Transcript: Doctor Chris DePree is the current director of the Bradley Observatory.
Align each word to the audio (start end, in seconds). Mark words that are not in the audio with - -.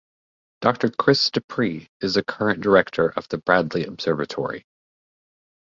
Doctor 0.61 0.89
Chris 0.89 1.29
DePree 1.29 1.87
is 2.01 2.15
the 2.15 2.23
current 2.23 2.59
director 2.61 3.09
of 3.09 3.27
the 3.29 3.37
Bradley 3.37 3.85
Observatory. 3.85 4.65